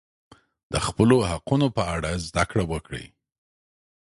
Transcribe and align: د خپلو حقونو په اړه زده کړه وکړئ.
د 0.71 0.73
خپلو 0.87 1.17
حقونو 1.29 1.67
په 1.77 1.83
اړه 1.95 2.11
زده 2.27 2.43
کړه 2.51 2.63
وکړئ. 2.71 3.05